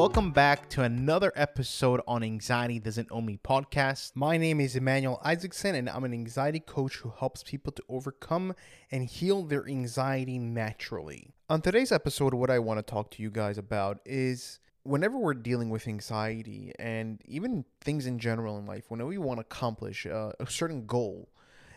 welcome 0.00 0.32
back 0.32 0.66
to 0.66 0.82
another 0.82 1.30
episode 1.36 2.00
on 2.08 2.22
Anxiety 2.22 2.78
Doesn't 2.78 3.08
Own 3.10 3.26
Me 3.26 3.38
podcast. 3.44 4.12
My 4.14 4.38
name 4.38 4.58
is 4.58 4.74
Emmanuel 4.74 5.20
Isaacson, 5.22 5.74
and 5.74 5.90
I'm 5.90 6.04
an 6.04 6.14
anxiety 6.14 6.58
coach 6.58 6.96
who 6.96 7.12
helps 7.18 7.42
people 7.42 7.70
to 7.72 7.82
overcome 7.86 8.54
and 8.90 9.04
heal 9.04 9.42
their 9.42 9.68
anxiety 9.68 10.38
naturally. 10.38 11.34
On 11.50 11.60
today's 11.60 11.92
episode, 11.92 12.32
what 12.32 12.48
I 12.48 12.60
want 12.60 12.78
to 12.78 12.82
talk 12.82 13.10
to 13.10 13.22
you 13.22 13.30
guys 13.30 13.58
about 13.58 14.00
is 14.06 14.58
whenever 14.84 15.18
we're 15.18 15.34
dealing 15.34 15.68
with 15.68 15.86
anxiety 15.86 16.72
and 16.78 17.20
even 17.26 17.66
things 17.82 18.06
in 18.06 18.18
general 18.18 18.56
in 18.56 18.64
life, 18.64 18.84
whenever 18.88 19.10
we 19.10 19.18
want 19.18 19.36
to 19.36 19.42
accomplish 19.42 20.06
a, 20.06 20.32
a 20.40 20.46
certain 20.46 20.86
goal, 20.86 21.28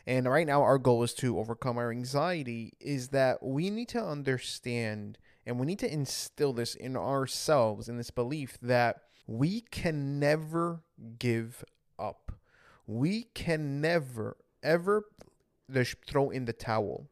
and 0.08 0.30
right 0.30 0.48
now 0.48 0.62
our 0.62 0.78
goal 0.78 1.04
is 1.04 1.14
to 1.16 1.38
overcome 1.40 1.78
our 1.78 1.92
anxiety, 1.92 2.72
is 2.80 3.10
that 3.10 3.44
we 3.44 3.70
need 3.70 3.90
to 3.90 4.02
understand 4.02 5.18
and 5.46 5.60
we 5.60 5.66
need 5.66 5.80
to 5.80 5.92
instill 5.92 6.54
this 6.54 6.76
in 6.76 6.96
ourselves 6.96 7.90
in 7.90 7.98
this 7.98 8.12
belief 8.12 8.58
that 8.62 9.02
we 9.28 9.62
can 9.62 10.20
never 10.20 10.82
give 11.20 11.64
up. 11.98 12.32
We 12.88 13.24
can 13.34 13.82
never, 13.82 14.38
ever 14.62 15.06
just 15.72 15.96
throw 16.06 16.30
in 16.30 16.46
the 16.46 16.54
towel. 16.54 17.08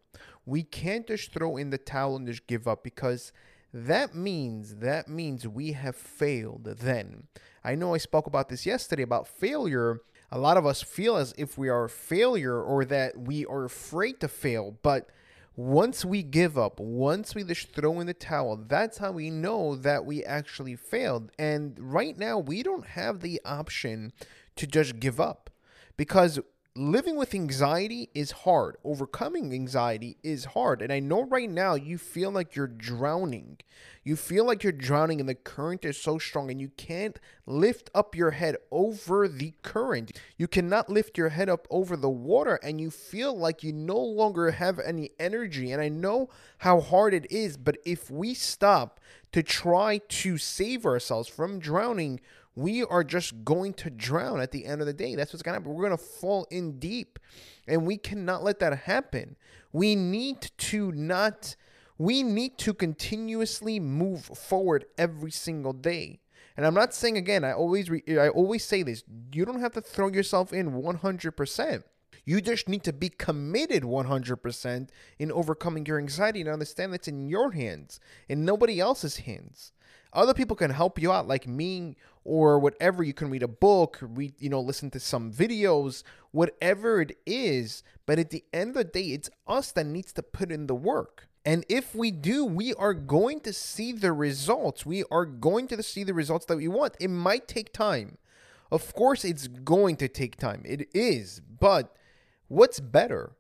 We 0.46 0.64
can't 0.64 1.08
just 1.08 1.32
throw 1.32 1.58
in 1.58 1.70
the 1.70 1.78
towel 1.78 2.16
and 2.16 2.28
just 2.28 2.48
give 2.48 2.68
up 2.68 2.84
because 2.84 3.32
that 3.74 4.14
means 4.14 4.76
that 4.78 5.08
means 5.08 5.48
we 5.48 5.72
have 5.74 5.96
failed 5.96 6.66
then. 6.66 7.28
I 7.64 7.76
know 7.76 7.94
I 7.94 8.00
spoke 8.00 8.28
about 8.28 8.50
this 8.50 8.66
yesterday 8.66 9.04
about 9.04 9.28
failure. 9.28 10.02
A 10.32 10.40
lot 10.40 10.58
of 10.58 10.66
us 10.66 10.82
feel 10.82 11.16
as 11.16 11.34
if 11.38 11.58
we 11.58 11.70
are 11.70 11.86
a 11.86 11.90
failure 11.90 12.62
or 12.62 12.84
that 12.86 13.18
we 13.18 13.46
are 13.46 13.64
afraid 13.64 14.20
to 14.22 14.28
fail, 14.28 14.78
but 14.82 15.10
once 15.56 16.06
we 16.06 16.24
give 16.24 16.58
up, 16.58 16.80
once 16.80 17.36
we 17.36 17.44
just 17.44 17.74
throw 17.74 18.00
in 18.00 18.08
the 18.08 18.14
towel, 18.14 18.56
that's 18.56 19.00
how 19.00 19.12
we 19.12 19.30
know 19.30 19.76
that 19.76 20.06
we 20.06 20.24
actually 20.24 20.76
failed. 20.76 21.32
And 21.38 21.78
right 21.78 22.18
now, 22.18 22.40
we 22.40 22.64
don't 22.64 22.88
have 22.88 23.20
the 23.20 23.42
option 23.44 24.14
to 24.56 24.66
just 24.66 25.00
give 25.00 25.20
up 25.20 25.50
because 25.98 26.40
living 26.76 27.18
with 27.18 27.36
anxiety 27.36 28.10
is 28.14 28.32
hard. 28.32 28.78
Overcoming 28.86 29.54
anxiety 29.54 30.18
is 30.24 30.46
hard. 30.46 30.82
And 30.82 30.92
I 30.92 31.00
know 31.00 31.24
right 31.24 31.50
now 31.50 31.76
you 31.76 31.98
feel 31.98 32.32
like 32.32 32.56
you're 32.56 32.68
drowning. 32.68 33.58
You 34.04 34.16
feel 34.16 34.46
like 34.46 34.64
you're 34.64 34.72
drowning 34.72 35.20
and 35.20 35.28
the 35.28 35.36
current 35.36 35.84
is 35.84 36.02
so 36.02 36.18
strong 36.18 36.50
and 36.50 36.62
you 36.62 36.70
can't 36.70 37.20
lift 37.46 37.90
up 37.94 38.16
your 38.16 38.32
head 38.32 38.56
over 38.72 39.28
the 39.28 39.54
current. 39.64 40.18
You 40.38 40.48
cannot 40.48 40.90
lift 40.90 41.18
your 41.18 41.30
head 41.30 41.50
up 41.50 41.68
over 41.70 41.98
the 41.98 42.10
water 42.10 42.58
and 42.64 42.80
you 42.80 42.90
feel 42.90 43.38
like 43.38 43.64
you 43.64 43.74
no 43.74 44.00
longer 44.00 44.52
have 44.52 44.80
any 44.80 45.12
energy. 45.20 45.72
And 45.72 45.82
I 45.82 45.90
know 45.90 46.30
how 46.60 46.80
hard 46.80 47.14
it 47.14 47.30
is, 47.30 47.58
but 47.58 47.78
if 47.86 48.10
we 48.10 48.34
stop 48.34 49.02
to 49.34 49.44
try 49.44 49.98
to 49.98 50.38
save 50.38 50.86
ourselves 50.86 51.28
from 51.28 51.60
drowning, 51.60 52.22
we 52.56 52.84
are 52.84 53.04
just 53.04 53.46
going 53.46 53.74
to 53.76 53.90
drown 53.90 54.42
at 54.42 54.52
the 54.52 54.66
end 54.66 54.82
of 54.82 54.88
the 54.88 54.94
day. 54.94 55.16
That's 55.16 55.34
what's 55.34 55.44
going 55.44 55.54
to 55.54 55.60
happen. 55.60 55.74
We're 55.74 55.88
going 55.88 55.98
to 55.98 56.04
fall 56.04 56.48
in 56.52 56.80
deep, 56.80 57.20
and 57.68 57.86
we 57.86 57.98
cannot 57.98 58.44
let 58.44 58.60
that 58.60 58.80
happen. 58.80 59.38
We 59.72 59.96
need 59.96 60.52
to 60.58 60.92
not, 60.92 61.56
we 61.98 62.24
need 62.24 62.58
to 62.60 62.74
continuously 62.74 63.80
move 63.80 64.26
forward 64.26 64.86
every 64.98 65.32
single 65.32 65.74
day. 65.74 66.20
And 66.58 66.66
I'm 66.66 66.74
not 66.74 66.94
saying 66.94 67.18
again, 67.18 67.44
I 67.44 67.54
always 67.54 67.90
re, 67.90 68.04
I 68.10 68.30
always 68.30 68.64
say 68.66 68.84
this, 68.84 69.04
you 69.34 69.46
don't 69.46 69.62
have 69.62 69.72
to 69.74 69.82
throw 69.82 70.10
yourself 70.10 70.52
in 70.52 70.74
100%. 70.74 71.84
You 72.26 72.42
just 72.42 72.70
need 72.70 72.84
to 72.84 72.94
be 72.94 73.10
committed 73.10 73.84
100% 73.84 74.90
in 75.20 75.32
overcoming 75.32 75.86
your 75.86 75.98
anxiety 75.98 76.42
and 76.42 76.50
understand 76.50 76.94
that's 76.94 77.08
in 77.08 77.28
your 77.28 77.52
hands 77.52 78.00
and 78.30 78.46
nobody 78.46 78.80
else's 78.80 79.18
hands. 79.18 79.74
Other 80.14 80.34
people 80.34 80.56
can 80.56 80.72
help 80.72 81.02
you 81.02 81.12
out, 81.12 81.28
like 81.28 81.48
me 81.48 81.96
or 82.24 82.60
whatever. 82.60 83.02
You 83.02 83.14
can 83.14 83.30
read 83.30 83.44
a 83.44 83.48
book, 83.48 83.98
read, 84.02 84.34
you 84.40 84.50
know, 84.50 84.60
listen 84.60 84.92
to 84.92 85.00
some 85.00 85.32
videos, 85.32 86.04
whatever 86.32 87.02
it 87.02 87.18
is. 87.26 87.82
But 88.06 88.20
at 88.20 88.30
the 88.30 88.44
end 88.54 88.72
of 88.72 88.76
the 88.76 88.84
day, 88.84 89.08
it's 89.08 89.30
us 89.48 89.72
that 89.72 89.86
needs 89.86 90.12
to 90.14 90.24
put 90.24 90.52
in 90.52 90.68
the 90.68 90.76
work. 90.76 91.28
And 91.46 91.66
if 91.70 91.96
we 91.96 92.12
do, 92.12 92.46
we 92.46 92.74
are 92.76 92.94
going 92.94 93.40
to 93.42 93.54
see 93.54 93.94
the 93.94 94.14
results. 94.14 94.86
We 94.86 95.04
are 95.10 95.26
going 95.26 95.68
to 95.70 95.82
see 95.82 96.04
the 96.04 96.14
results 96.14 96.46
that 96.46 96.58
we 96.58 96.68
want. 96.68 96.96
It 97.00 97.08
might 97.08 97.48
take 97.48 97.74
time. 97.74 98.18
Of 98.72 98.94
course, 98.94 99.26
it's 99.26 99.48
going 99.48 99.96
to 99.98 100.08
take 100.08 100.36
time. 100.36 100.62
It 100.66 100.88
is. 100.94 101.42
But 101.60 101.96
what's 102.52 102.82
better? 102.82 103.32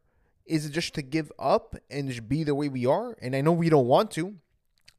Is 0.45 0.65
it 0.65 0.71
just 0.71 0.95
to 0.95 1.01
give 1.01 1.31
up 1.37 1.75
and 1.89 2.07
just 2.07 2.27
be 2.29 2.43
the 2.43 2.55
way 2.55 2.69
we 2.69 2.85
are? 2.85 3.17
And 3.21 3.35
I 3.35 3.41
know 3.41 3.51
we 3.51 3.69
don't 3.69 3.87
want 3.87 4.09
to. 4.11 4.35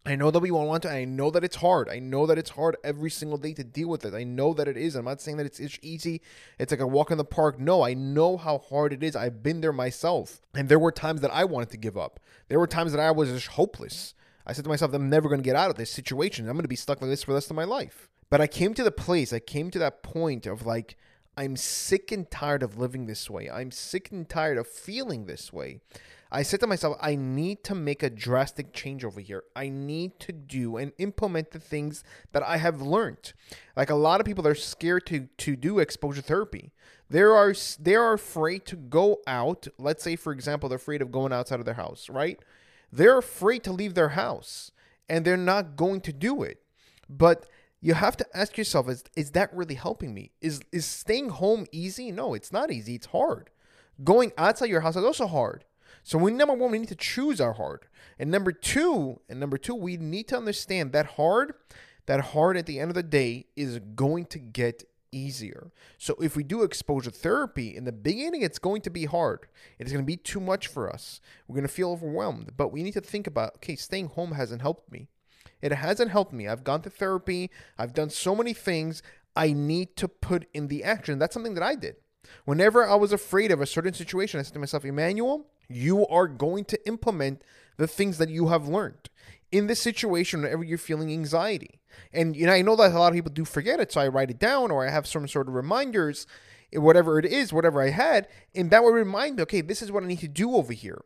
I 0.04 0.16
know 0.16 0.30
that 0.30 0.40
we 0.40 0.50
won't 0.50 0.68
want 0.68 0.82
to. 0.82 0.90
I 0.90 1.04
know 1.04 1.30
that 1.30 1.44
it's 1.44 1.56
hard. 1.56 1.88
I 1.88 1.98
know 1.98 2.26
that 2.26 2.36
it's 2.36 2.50
hard 2.50 2.76
every 2.82 3.10
single 3.10 3.38
day 3.38 3.54
to 3.54 3.64
deal 3.64 3.88
with 3.88 4.04
it. 4.04 4.14
I 4.14 4.24
know 4.24 4.52
that 4.54 4.68
it 4.68 4.76
is. 4.76 4.96
I'm 4.96 5.04
not 5.04 5.20
saying 5.20 5.36
that 5.36 5.46
it's, 5.46 5.60
it's 5.60 5.78
easy. 5.80 6.20
It's 6.58 6.72
like 6.72 6.80
a 6.80 6.86
walk 6.86 7.10
in 7.10 7.18
the 7.18 7.24
park. 7.24 7.58
No, 7.58 7.82
I 7.82 7.94
know 7.94 8.36
how 8.36 8.58
hard 8.58 8.92
it 8.92 9.02
is. 9.02 9.14
I've 9.16 9.42
been 9.42 9.60
there 9.60 9.72
myself. 9.72 10.40
And 10.54 10.68
there 10.68 10.78
were 10.78 10.92
times 10.92 11.20
that 11.20 11.32
I 11.32 11.44
wanted 11.44 11.70
to 11.70 11.76
give 11.76 11.96
up. 11.96 12.20
There 12.48 12.58
were 12.58 12.66
times 12.66 12.92
that 12.92 13.00
I 13.00 13.12
was 13.12 13.30
just 13.30 13.48
hopeless. 13.48 14.14
I 14.44 14.52
said 14.52 14.64
to 14.64 14.70
myself, 14.70 14.92
I'm 14.92 15.08
never 15.08 15.28
going 15.28 15.40
to 15.40 15.44
get 15.44 15.56
out 15.56 15.70
of 15.70 15.76
this 15.76 15.90
situation. 15.90 16.48
I'm 16.48 16.56
going 16.56 16.64
to 16.64 16.68
be 16.68 16.76
stuck 16.76 17.00
like 17.00 17.10
this 17.10 17.22
for 17.22 17.30
the 17.30 17.36
rest 17.36 17.50
of 17.50 17.56
my 17.56 17.64
life. 17.64 18.10
But 18.28 18.40
I 18.40 18.46
came 18.46 18.74
to 18.74 18.82
the 18.82 18.90
place, 18.90 19.32
I 19.32 19.38
came 19.38 19.70
to 19.70 19.78
that 19.78 20.02
point 20.02 20.46
of 20.46 20.66
like, 20.66 20.96
I'm 21.36 21.56
sick 21.56 22.12
and 22.12 22.30
tired 22.30 22.62
of 22.62 22.78
living 22.78 23.06
this 23.06 23.30
way. 23.30 23.50
I'm 23.50 23.70
sick 23.70 24.10
and 24.10 24.28
tired 24.28 24.58
of 24.58 24.66
feeling 24.66 25.26
this 25.26 25.52
way. 25.52 25.80
I 26.34 26.42
said 26.42 26.60
to 26.60 26.66
myself, 26.66 26.96
I 27.00 27.14
need 27.14 27.62
to 27.64 27.74
make 27.74 28.02
a 28.02 28.08
drastic 28.08 28.72
change 28.72 29.04
over 29.04 29.20
here. 29.20 29.44
I 29.54 29.68
need 29.68 30.18
to 30.20 30.32
do 30.32 30.78
and 30.78 30.92
implement 30.96 31.50
the 31.50 31.58
things 31.58 32.04
that 32.32 32.42
I 32.42 32.56
have 32.56 32.80
learned. 32.80 33.34
Like 33.76 33.90
a 33.90 33.94
lot 33.94 34.18
of 34.18 34.26
people 34.26 34.48
are 34.48 34.54
scared 34.54 35.06
to 35.06 35.28
to 35.38 35.56
do 35.56 35.78
exposure 35.78 36.22
therapy. 36.22 36.72
There 37.10 37.36
are 37.36 37.54
they 37.78 37.94
are 37.94 38.14
afraid 38.14 38.64
to 38.66 38.76
go 38.76 39.18
out. 39.26 39.68
Let's 39.78 40.02
say, 40.02 40.16
for 40.16 40.32
example, 40.32 40.70
they're 40.70 40.76
afraid 40.76 41.02
of 41.02 41.12
going 41.12 41.34
outside 41.34 41.60
of 41.60 41.66
their 41.66 41.74
house, 41.74 42.08
right? 42.08 42.38
They're 42.90 43.18
afraid 43.18 43.62
to 43.64 43.72
leave 43.72 43.94
their 43.94 44.10
house, 44.10 44.70
and 45.10 45.24
they're 45.24 45.36
not 45.36 45.76
going 45.76 46.00
to 46.02 46.12
do 46.12 46.42
it. 46.42 46.62
But 47.10 47.46
you 47.82 47.94
have 47.94 48.16
to 48.16 48.26
ask 48.32 48.56
yourself: 48.56 48.88
Is 48.88 49.04
is 49.16 49.32
that 49.32 49.54
really 49.54 49.74
helping 49.74 50.14
me? 50.14 50.30
Is 50.40 50.62
is 50.70 50.86
staying 50.86 51.30
home 51.30 51.66
easy? 51.72 52.12
No, 52.12 52.32
it's 52.32 52.52
not 52.52 52.70
easy. 52.70 52.94
It's 52.94 53.06
hard. 53.06 53.50
Going 54.02 54.32
outside 54.38 54.70
your 54.70 54.80
house 54.80 54.96
is 54.96 55.04
also 55.04 55.26
hard. 55.26 55.64
So 56.04 56.16
we 56.16 56.32
number 56.32 56.54
one, 56.54 56.70
we 56.70 56.78
need 56.78 56.88
to 56.88 56.94
choose 56.94 57.40
our 57.40 57.52
hard. 57.52 57.86
And 58.18 58.30
number 58.30 58.52
two, 58.52 59.20
and 59.28 59.38
number 59.38 59.58
two, 59.58 59.74
we 59.74 59.96
need 59.96 60.28
to 60.28 60.36
understand 60.36 60.92
that 60.92 61.06
hard, 61.06 61.54
that 62.06 62.20
hard 62.20 62.56
at 62.56 62.66
the 62.66 62.78
end 62.78 62.90
of 62.90 62.94
the 62.94 63.02
day 63.02 63.46
is 63.56 63.80
going 63.94 64.26
to 64.26 64.38
get 64.38 64.84
easier. 65.10 65.70
So 65.98 66.14
if 66.20 66.36
we 66.36 66.42
do 66.42 66.62
exposure 66.62 67.10
therapy 67.10 67.76
in 67.76 67.84
the 67.84 67.92
beginning, 67.92 68.42
it's 68.42 68.58
going 68.58 68.82
to 68.82 68.90
be 68.90 69.04
hard. 69.04 69.46
It's 69.78 69.92
going 69.92 70.02
to 70.02 70.06
be 70.06 70.16
too 70.16 70.40
much 70.40 70.68
for 70.68 70.90
us. 70.90 71.20
We're 71.46 71.54
going 71.54 71.66
to 71.66 71.72
feel 71.72 71.90
overwhelmed. 71.90 72.52
But 72.56 72.72
we 72.72 72.82
need 72.82 72.94
to 72.94 73.00
think 73.00 73.26
about 73.26 73.56
okay, 73.56 73.76
staying 73.76 74.08
home 74.08 74.32
hasn't 74.32 74.62
helped 74.62 74.90
me. 74.90 75.08
It 75.62 75.72
hasn't 75.72 76.10
helped 76.10 76.32
me. 76.32 76.48
I've 76.48 76.64
gone 76.64 76.82
to 76.82 76.90
therapy. 76.90 77.50
I've 77.78 77.94
done 77.94 78.10
so 78.10 78.34
many 78.34 78.52
things. 78.52 79.02
I 79.34 79.52
need 79.52 79.96
to 79.96 80.08
put 80.08 80.46
in 80.52 80.68
the 80.68 80.84
action. 80.84 81.18
That's 81.18 81.32
something 81.32 81.54
that 81.54 81.62
I 81.62 81.76
did. 81.76 81.96
Whenever 82.44 82.86
I 82.86 82.96
was 82.96 83.12
afraid 83.12 83.50
of 83.50 83.60
a 83.60 83.66
certain 83.66 83.94
situation, 83.94 84.40
I 84.40 84.42
said 84.42 84.54
to 84.54 84.58
myself, 84.58 84.84
Emmanuel, 84.84 85.46
you 85.68 86.06
are 86.08 86.26
going 86.26 86.64
to 86.66 86.86
implement 86.86 87.42
the 87.76 87.86
things 87.86 88.18
that 88.18 88.28
you 88.28 88.48
have 88.48 88.68
learned 88.68 89.08
in 89.50 89.66
this 89.66 89.80
situation 89.80 90.42
whenever 90.42 90.64
you're 90.64 90.78
feeling 90.78 91.12
anxiety. 91.12 91.80
And 92.12 92.34
you 92.36 92.46
know, 92.46 92.52
I 92.52 92.62
know 92.62 92.76
that 92.76 92.92
a 92.92 92.98
lot 92.98 93.08
of 93.08 93.14
people 93.14 93.32
do 93.32 93.44
forget 93.44 93.80
it, 93.80 93.92
so 93.92 94.00
I 94.00 94.08
write 94.08 94.30
it 94.30 94.38
down 94.38 94.70
or 94.70 94.86
I 94.86 94.90
have 94.90 95.06
some 95.06 95.28
sort 95.28 95.48
of 95.48 95.54
reminders, 95.54 96.26
whatever 96.74 97.18
it 97.18 97.26
is, 97.26 97.52
whatever 97.52 97.82
I 97.82 97.90
had, 97.90 98.28
and 98.54 98.70
that 98.70 98.82
would 98.82 98.94
remind 98.94 99.36
me, 99.36 99.42
okay, 99.42 99.60
this 99.60 99.82
is 99.82 99.92
what 99.92 100.02
I 100.02 100.06
need 100.06 100.20
to 100.20 100.28
do 100.28 100.56
over 100.56 100.72
here. 100.72 101.02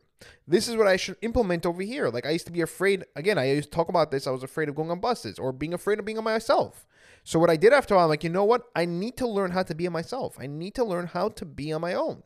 This 0.47 0.67
is 0.67 0.75
what 0.75 0.87
I 0.87 0.97
should 0.97 1.17
implement 1.21 1.65
over 1.65 1.81
here. 1.81 2.09
Like 2.09 2.25
I 2.25 2.31
used 2.31 2.47
to 2.47 2.51
be 2.51 2.61
afraid. 2.61 3.05
Again, 3.15 3.37
I 3.37 3.51
used 3.51 3.71
to 3.71 3.75
talk 3.75 3.89
about 3.89 4.11
this. 4.11 4.25
I 4.25 4.31
was 4.31 4.43
afraid 4.43 4.69
of 4.69 4.75
going 4.75 4.89
on 4.89 4.99
buses 4.99 5.37
or 5.37 5.51
being 5.51 5.73
afraid 5.73 5.99
of 5.99 6.05
being 6.05 6.17
on 6.17 6.23
myself. 6.23 6.85
So 7.23 7.39
what 7.39 7.49
I 7.49 7.57
did 7.57 7.73
after 7.73 7.93
a 7.93 7.97
while, 7.97 8.05
I'm 8.05 8.09
like, 8.09 8.23
you 8.23 8.29
know 8.29 8.45
what? 8.45 8.63
I 8.75 8.85
need 8.85 9.17
to 9.17 9.27
learn 9.27 9.51
how 9.51 9.63
to 9.63 9.75
be 9.75 9.85
on 9.85 9.93
myself. 9.93 10.37
I 10.39 10.47
need 10.47 10.75
to 10.75 10.83
learn 10.83 11.07
how 11.07 11.29
to 11.29 11.45
be 11.45 11.73
on 11.73 11.81
my 11.81 11.93
own. 11.93 12.23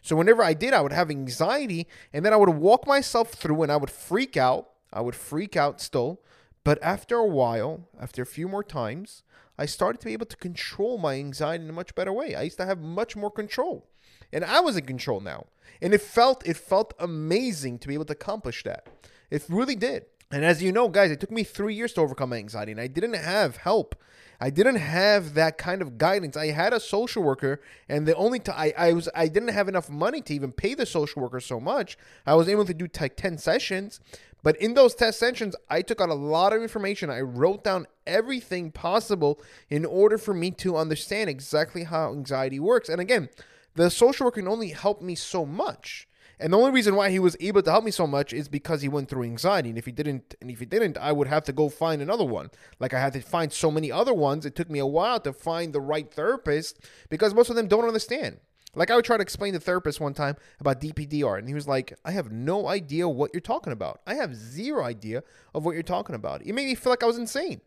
So 0.00 0.16
whenever 0.16 0.42
I 0.42 0.54
did, 0.54 0.72
I 0.72 0.80
would 0.80 0.92
have 0.92 1.10
anxiety 1.10 1.88
and 2.12 2.24
then 2.24 2.32
I 2.32 2.36
would 2.36 2.50
walk 2.50 2.86
myself 2.86 3.32
through 3.32 3.62
and 3.62 3.72
I 3.72 3.76
would 3.76 3.90
freak 3.90 4.36
out. 4.36 4.70
I 4.92 5.00
would 5.00 5.16
freak 5.16 5.56
out 5.56 5.80
still. 5.80 6.20
But 6.64 6.82
after 6.82 7.16
a 7.16 7.26
while, 7.26 7.88
after 8.00 8.22
a 8.22 8.26
few 8.26 8.48
more 8.48 8.64
times, 8.64 9.22
I 9.58 9.66
started 9.66 10.00
to 10.00 10.06
be 10.06 10.14
able 10.14 10.26
to 10.26 10.36
control 10.36 10.98
my 10.98 11.14
anxiety 11.14 11.64
in 11.64 11.70
a 11.70 11.74
much 11.74 11.94
better 11.94 12.12
way. 12.12 12.34
I 12.34 12.42
used 12.42 12.56
to 12.56 12.66
have 12.66 12.80
much 12.80 13.14
more 13.14 13.30
control. 13.30 13.86
And 14.32 14.44
I 14.44 14.60
was 14.60 14.76
in 14.76 14.86
control 14.86 15.20
now. 15.20 15.46
And 15.80 15.94
it 15.94 16.00
felt 16.00 16.46
it 16.46 16.56
felt 16.56 16.94
amazing 16.98 17.78
to 17.80 17.88
be 17.88 17.94
able 17.94 18.06
to 18.06 18.14
accomplish 18.14 18.64
that. 18.64 18.88
It 19.30 19.44
really 19.48 19.76
did. 19.76 20.06
And 20.30 20.44
as 20.44 20.62
you 20.62 20.72
know, 20.72 20.88
guys, 20.88 21.10
it 21.10 21.20
took 21.20 21.30
me 21.30 21.44
3 21.44 21.74
years 21.74 21.92
to 21.92 22.00
overcome 22.00 22.32
anxiety 22.32 22.72
and 22.72 22.80
I 22.80 22.86
didn't 22.86 23.14
have 23.14 23.58
help 23.58 23.94
I 24.40 24.50
didn't 24.50 24.76
have 24.76 25.34
that 25.34 25.58
kind 25.58 25.82
of 25.82 25.98
guidance. 25.98 26.36
I 26.36 26.48
had 26.48 26.72
a 26.72 26.80
social 26.80 27.22
worker, 27.22 27.60
and 27.88 28.06
the 28.06 28.14
only 28.14 28.40
time 28.40 28.56
I, 28.58 28.74
I 28.76 28.92
was 28.92 29.08
I 29.14 29.28
didn't 29.28 29.50
have 29.50 29.68
enough 29.68 29.88
money 29.88 30.20
to 30.22 30.34
even 30.34 30.52
pay 30.52 30.74
the 30.74 30.86
social 30.86 31.22
worker 31.22 31.40
so 31.40 31.60
much. 31.60 31.96
I 32.26 32.34
was 32.34 32.48
able 32.48 32.64
to 32.66 32.74
do 32.74 32.88
like 33.00 33.16
ten 33.16 33.38
sessions, 33.38 34.00
But 34.44 34.58
in 34.58 34.74
those 34.74 34.94
test 34.94 35.18
sessions, 35.18 35.56
I 35.70 35.80
took 35.80 36.02
out 36.02 36.10
a 36.10 36.14
lot 36.14 36.52
of 36.52 36.60
information. 36.60 37.08
I 37.08 37.22
wrote 37.22 37.64
down 37.64 37.86
everything 38.06 38.70
possible 38.70 39.40
in 39.70 39.86
order 39.86 40.18
for 40.18 40.34
me 40.34 40.50
to 40.50 40.76
understand 40.76 41.30
exactly 41.30 41.84
how 41.84 42.12
anxiety 42.12 42.60
works. 42.60 42.90
And 42.90 43.00
again, 43.00 43.30
the 43.74 43.88
social 43.88 44.26
worker 44.26 44.42
can 44.42 44.48
only 44.48 44.68
help 44.68 45.00
me 45.00 45.14
so 45.14 45.46
much. 45.46 46.06
And 46.38 46.52
the 46.52 46.58
only 46.58 46.72
reason 46.72 46.94
why 46.94 47.08
he 47.08 47.18
was 47.18 47.38
able 47.40 47.62
to 47.62 47.70
help 47.70 47.84
me 47.84 47.90
so 47.90 48.06
much 48.06 48.34
is 48.34 48.48
because 48.48 48.82
he 48.82 48.88
went 48.88 49.08
through 49.08 49.22
anxiety. 49.22 49.70
And 49.70 49.78
if 49.78 49.86
he 49.86 49.92
didn't, 49.92 50.34
and 50.42 50.50
if 50.50 50.58
he 50.58 50.66
didn't, 50.66 50.98
I 50.98 51.10
would 51.10 51.28
have 51.28 51.44
to 51.44 51.52
go 51.52 51.70
find 51.70 52.02
another 52.02 52.24
one. 52.24 52.50
Like 52.78 52.92
I 52.92 53.00
had 53.00 53.14
to 53.14 53.22
find 53.22 53.50
so 53.50 53.70
many 53.70 53.90
other 53.90 54.12
ones. 54.12 54.44
It 54.44 54.54
took 54.54 54.68
me 54.68 54.78
a 54.78 54.86
while 54.86 55.20
to 55.20 55.32
find 55.32 55.72
the 55.72 55.80
right 55.80 56.12
therapist 56.12 56.80
because 57.08 57.32
most 57.32 57.48
of 57.48 57.56
them 57.56 57.68
don't 57.68 57.86
understand. 57.86 58.40
Like 58.74 58.90
I 58.90 58.96
would 58.96 59.04
try 59.04 59.16
to 59.16 59.22
explain 59.22 59.52
to 59.52 59.58
the 59.58 59.64
therapist 59.64 60.00
one 60.00 60.14
time 60.14 60.36
about 60.60 60.80
DPDR, 60.80 61.38
and 61.38 61.48
he 61.48 61.54
was 61.54 61.68
like, 61.68 61.98
"I 62.04 62.12
have 62.12 62.32
no 62.32 62.68
idea 62.68 63.08
what 63.08 63.32
you're 63.32 63.40
talking 63.40 63.72
about. 63.72 64.00
I 64.06 64.14
have 64.14 64.34
zero 64.34 64.84
idea 64.84 65.22
of 65.54 65.64
what 65.64 65.74
you're 65.74 65.82
talking 65.82 66.14
about." 66.14 66.42
It 66.46 66.54
made 66.54 66.66
me 66.66 66.74
feel 66.74 66.90
like 66.92 67.02
I 67.02 67.06
was 67.06 67.18
insane. 67.18 67.60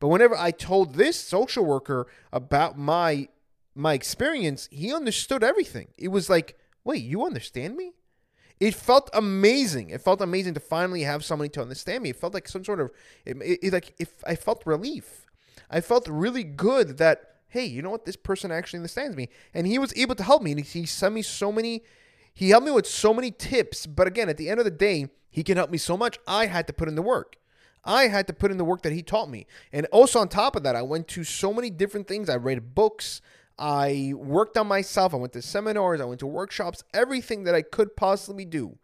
But 0.00 0.08
whenever 0.08 0.36
I 0.36 0.50
told 0.50 0.94
this 0.94 1.18
social 1.18 1.64
worker 1.64 2.06
about 2.32 2.78
my 2.78 3.28
my 3.74 3.94
experience, 3.94 4.68
he 4.70 4.92
understood 4.92 5.42
everything. 5.42 5.88
It 5.96 6.08
was 6.08 6.28
like, 6.28 6.58
"Wait, 6.84 7.02
you 7.02 7.24
understand 7.24 7.76
me?" 7.76 7.94
It 8.60 8.74
felt 8.74 9.10
amazing. 9.12 9.90
It 9.90 10.00
felt 10.02 10.20
amazing 10.20 10.54
to 10.54 10.60
finally 10.60 11.02
have 11.02 11.24
somebody 11.24 11.48
to 11.50 11.62
understand 11.62 12.04
me. 12.04 12.10
It 12.10 12.16
felt 12.16 12.32
like 12.32 12.48
some 12.48 12.64
sort 12.64 12.80
of, 12.80 12.92
it, 13.24 13.36
it, 13.60 13.72
like 13.72 13.94
if 13.98 14.22
I 14.24 14.36
felt 14.36 14.64
relief. 14.64 15.26
I 15.68 15.80
felt 15.80 16.06
really 16.06 16.44
good 16.44 16.98
that 16.98 17.31
hey, 17.52 17.66
you 17.66 17.82
know 17.82 17.90
what? 17.90 18.06
This 18.06 18.16
person 18.16 18.50
actually 18.50 18.78
understands 18.78 19.14
me. 19.14 19.28
And 19.52 19.66
he 19.66 19.78
was 19.78 19.92
able 19.94 20.14
to 20.14 20.22
help 20.22 20.42
me. 20.42 20.52
And 20.52 20.60
he 20.60 20.86
sent 20.86 21.14
me 21.14 21.20
so 21.20 21.52
many, 21.52 21.82
he 22.32 22.48
helped 22.48 22.64
me 22.64 22.72
with 22.72 22.86
so 22.86 23.12
many 23.12 23.30
tips. 23.30 23.86
But 23.86 24.06
again, 24.06 24.30
at 24.30 24.38
the 24.38 24.48
end 24.48 24.58
of 24.58 24.64
the 24.64 24.70
day, 24.70 25.08
he 25.28 25.44
can 25.44 25.58
help 25.58 25.70
me 25.70 25.76
so 25.76 25.96
much. 25.96 26.18
I 26.26 26.46
had 26.46 26.66
to 26.68 26.72
put 26.72 26.88
in 26.88 26.94
the 26.94 27.02
work. 27.02 27.36
I 27.84 28.08
had 28.08 28.26
to 28.28 28.32
put 28.32 28.50
in 28.50 28.56
the 28.56 28.64
work 28.64 28.82
that 28.82 28.92
he 28.92 29.02
taught 29.02 29.28
me. 29.28 29.46
And 29.70 29.86
also 29.92 30.18
on 30.18 30.28
top 30.28 30.56
of 30.56 30.62
that, 30.62 30.76
I 30.76 30.82
went 30.82 31.08
to 31.08 31.24
so 31.24 31.52
many 31.52 31.68
different 31.68 32.08
things. 32.08 32.30
I 32.30 32.36
read 32.36 32.74
books. 32.74 33.20
I 33.58 34.14
worked 34.16 34.56
on 34.56 34.66
myself. 34.66 35.12
I 35.12 35.18
went 35.18 35.34
to 35.34 35.42
seminars. 35.42 36.00
I 36.00 36.06
went 36.06 36.20
to 36.20 36.26
workshops. 36.26 36.84
Everything 36.94 37.44
that 37.44 37.54
I 37.54 37.60
could 37.60 37.96
possibly 37.96 38.46
do. 38.46 38.78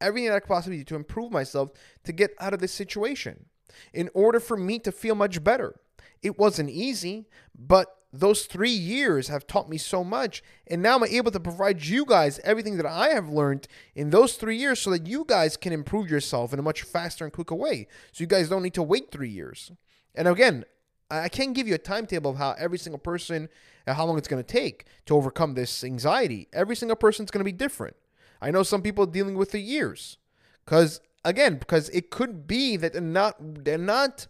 Everything 0.00 0.28
that 0.30 0.36
I 0.36 0.40
could 0.40 0.48
possibly 0.48 0.78
do 0.78 0.84
to 0.84 0.94
improve 0.94 1.32
myself 1.32 1.70
to 2.04 2.12
get 2.12 2.32
out 2.40 2.54
of 2.54 2.60
this 2.60 2.72
situation 2.72 3.46
in 3.92 4.08
order 4.14 4.40
for 4.40 4.56
me 4.56 4.78
to 4.78 4.92
feel 4.92 5.14
much 5.14 5.42
better. 5.44 5.74
It 6.22 6.38
wasn't 6.38 6.70
easy, 6.70 7.26
but 7.54 7.94
those 8.20 8.46
three 8.46 8.70
years 8.70 9.28
have 9.28 9.46
taught 9.46 9.68
me 9.68 9.78
so 9.78 10.02
much. 10.04 10.42
And 10.66 10.82
now 10.82 10.96
I'm 10.96 11.04
able 11.04 11.30
to 11.30 11.40
provide 11.40 11.84
you 11.84 12.04
guys 12.04 12.40
everything 12.44 12.76
that 12.76 12.86
I 12.86 13.08
have 13.08 13.28
learned 13.28 13.68
in 13.94 14.10
those 14.10 14.36
three 14.36 14.56
years 14.56 14.80
so 14.80 14.90
that 14.90 15.06
you 15.06 15.24
guys 15.26 15.56
can 15.56 15.72
improve 15.72 16.10
yourself 16.10 16.52
in 16.52 16.58
a 16.58 16.62
much 16.62 16.82
faster 16.82 17.24
and 17.24 17.32
quicker 17.32 17.54
way. 17.54 17.88
So 18.12 18.22
you 18.22 18.26
guys 18.26 18.48
don't 18.48 18.62
need 18.62 18.74
to 18.74 18.82
wait 18.82 19.10
three 19.10 19.30
years. 19.30 19.72
And 20.14 20.28
again, 20.28 20.64
I 21.10 21.28
can't 21.28 21.54
give 21.54 21.68
you 21.68 21.74
a 21.74 21.78
timetable 21.78 22.32
of 22.32 22.38
how 22.38 22.54
every 22.58 22.78
single 22.78 22.98
person 22.98 23.48
and 23.86 23.96
how 23.96 24.06
long 24.06 24.18
it's 24.18 24.28
going 24.28 24.42
to 24.42 24.52
take 24.52 24.86
to 25.06 25.14
overcome 25.14 25.54
this 25.54 25.84
anxiety. 25.84 26.48
Every 26.52 26.74
single 26.74 26.96
person 26.96 27.24
is 27.24 27.30
going 27.30 27.40
to 27.40 27.44
be 27.44 27.52
different. 27.52 27.96
I 28.40 28.50
know 28.50 28.62
some 28.62 28.82
people 28.82 29.06
dealing 29.06 29.36
with 29.36 29.52
the 29.52 29.60
years. 29.60 30.18
Because 30.64 31.00
again, 31.24 31.56
because 31.56 31.88
it 31.90 32.10
could 32.10 32.46
be 32.46 32.76
that 32.76 32.92
they're 32.92 33.02
not 33.02 33.36
they're 33.38 33.78
not 33.78 34.26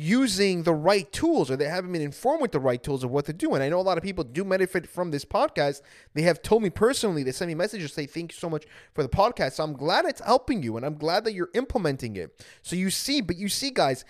using 0.00 0.62
the 0.62 0.72
right 0.72 1.12
tools 1.12 1.50
or 1.50 1.56
they 1.56 1.66
haven't 1.66 1.92
been 1.92 2.00
informed 2.00 2.40
with 2.40 2.52
the 2.52 2.58
right 2.58 2.82
tools 2.82 3.04
of 3.04 3.10
what 3.10 3.26
to 3.26 3.34
do. 3.34 3.52
And 3.52 3.62
I 3.62 3.68
know 3.68 3.78
a 3.78 3.82
lot 3.82 3.98
of 3.98 4.02
people 4.02 4.24
do 4.24 4.42
benefit 4.44 4.88
from 4.88 5.10
this 5.10 5.26
podcast. 5.26 5.82
They 6.14 6.22
have 6.22 6.40
told 6.40 6.62
me 6.62 6.70
personally, 6.70 7.22
they 7.22 7.32
send 7.32 7.48
me 7.48 7.54
messages, 7.54 7.92
say, 7.92 8.06
thank 8.06 8.32
you 8.32 8.38
so 8.38 8.48
much 8.48 8.64
for 8.94 9.02
the 9.02 9.10
podcast. 9.10 9.52
So 9.52 9.64
I'm 9.64 9.74
glad 9.74 10.06
it's 10.06 10.22
helping 10.22 10.62
you 10.62 10.78
and 10.78 10.86
I'm 10.86 10.96
glad 10.96 11.24
that 11.24 11.34
you're 11.34 11.50
implementing 11.52 12.16
it. 12.16 12.42
So 12.62 12.76
you 12.76 12.88
see, 12.88 13.20
but 13.20 13.36
you 13.36 13.50
see, 13.50 13.70
guys, 13.70 14.06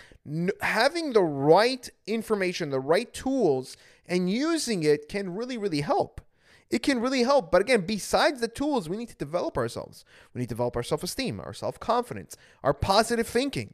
having 0.61 1.11
the 1.11 1.23
right 1.23 1.89
information, 2.07 2.69
the 2.69 2.79
right 2.79 3.13
tools, 3.13 3.75
and 4.05 4.29
using 4.29 4.83
it 4.83 5.09
can 5.09 5.35
really, 5.35 5.57
really 5.57 5.81
help. 5.81 6.21
It 6.69 6.83
can 6.83 7.01
really 7.01 7.23
help. 7.23 7.51
But 7.51 7.63
again, 7.63 7.81
besides 7.81 8.39
the 8.39 8.47
tools, 8.47 8.87
we 8.87 8.95
need 8.95 9.09
to 9.09 9.15
develop 9.15 9.57
ourselves. 9.57 10.05
We 10.33 10.39
need 10.39 10.45
to 10.45 10.55
develop 10.55 10.77
our 10.77 10.83
self 10.83 11.03
esteem, 11.03 11.41
our 11.41 11.53
self 11.53 11.81
confidence, 11.81 12.37
our 12.63 12.73
positive 12.73 13.27
thinking. 13.27 13.73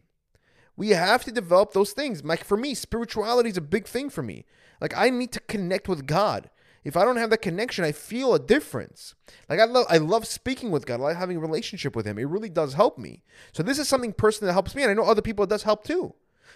We 0.77 0.89
have 0.89 1.25
to 1.25 1.31
develop 1.31 1.73
those 1.73 1.91
things. 1.91 2.23
Like 2.23 2.45
for 2.45 2.55
me, 2.55 2.75
spirituality 2.75 3.49
is 3.49 3.57
a 3.57 3.61
big 3.61 3.87
thing 3.87 4.09
for 4.09 4.23
me. 4.23 4.45
Like 4.79 4.95
I 4.95 5.09
need 5.09 5.31
to 5.33 5.39
connect 5.41 5.89
with 5.89 6.05
God. 6.05 6.49
If 6.83 6.95
I 6.95 7.03
don't 7.03 7.17
have 7.17 7.31
that 7.31 7.41
connection, 7.41 7.83
I 7.83 7.91
feel 7.91 8.33
a 8.33 8.39
difference. 8.39 9.15
Like 9.49 9.59
I 9.59 9.65
love 9.65 9.87
I 9.89 9.97
love 9.97 10.25
speaking 10.25 10.71
with 10.71 10.85
God. 10.85 11.01
I 11.01 11.03
like 11.03 11.17
having 11.17 11.37
a 11.37 11.41
relationship 11.41 11.95
with 11.95 12.05
him. 12.05 12.17
It 12.17 12.29
really 12.29 12.47
does 12.47 12.75
help 12.75 12.97
me. 12.97 13.23
So 13.51 13.63
this 13.63 13.79
is 13.79 13.89
something 13.89 14.13
personally 14.13 14.47
that 14.49 14.53
helps 14.53 14.75
me. 14.75 14.83
And 14.83 14.91
I 14.91 14.93
know 14.93 15.03
other 15.03 15.21
people 15.21 15.43
it 15.43 15.49
does 15.49 15.63
help 15.63 15.83
too. 15.83 16.13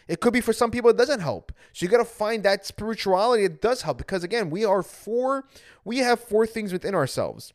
It 0.08 0.20
could 0.20 0.34
be 0.34 0.42
for 0.42 0.54
some 0.54 0.72
people 0.72 0.90
it 0.90 0.98
doesn't 0.98 1.20
help. 1.20 1.52
So 1.74 1.84
you 1.84 1.90
got 1.90 1.98
to 1.98 2.06
find 2.06 2.44
that 2.44 2.66
spirituality 2.66 3.44
that 3.48 3.62
does 3.62 3.82
help 3.82 3.98
because 3.98 4.24
again, 4.24 4.50
we 4.50 4.64
are 4.64 4.84
four 4.84 5.46
we 5.84 5.98
have 5.98 6.20
four 6.20 6.46
things 6.46 6.72
within 6.72 6.96
ourselves. 6.96 7.54